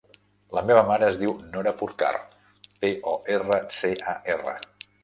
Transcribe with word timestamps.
La 0.57 0.63
meva 0.69 0.83
mare 0.91 1.09
es 1.09 1.19
diu 1.25 1.35
Nora 1.51 1.75
Porcar: 1.83 2.11
pe, 2.65 2.93
o, 3.13 3.15
erra, 3.39 3.65
ce, 3.79 3.97
a, 4.17 4.21
erra. 4.39 4.61